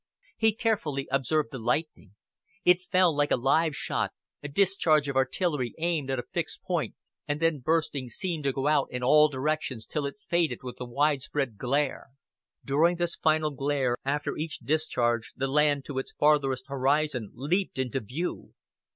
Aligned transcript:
He 0.35 0.55
carefully 0.55 1.07
observed 1.11 1.49
the 1.51 1.59
lightning. 1.59 2.15
It 2.65 2.81
fell 2.81 3.15
like 3.15 3.29
a 3.29 3.35
live 3.35 3.75
shot, 3.75 4.11
a 4.41 4.47
discharge 4.47 5.07
of 5.07 5.15
artillery 5.15 5.75
aimed 5.77 6.09
at 6.09 6.17
a 6.17 6.23
fixed 6.33 6.63
point, 6.63 6.95
and 7.27 7.39
then 7.39 7.59
bursting 7.59 8.09
seemed 8.09 8.45
to 8.45 8.51
go 8.51 8.65
out 8.65 8.87
in 8.89 9.03
all 9.03 9.27
directions 9.27 9.85
till 9.85 10.07
it 10.07 10.15
faded 10.27 10.63
with 10.63 10.81
a 10.81 10.85
widespread 10.85 11.55
glare. 11.55 12.07
During 12.65 12.95
this 12.95 13.15
final 13.15 13.51
glare 13.51 13.95
after 14.03 14.35
each 14.35 14.57
discharge 14.57 15.33
the 15.35 15.47
land 15.47 15.85
to 15.85 15.99
its 15.99 16.13
farthest 16.13 16.63
horizon 16.67 17.29
leaped 17.35 17.77
into 17.77 17.99
view. 17.99 18.55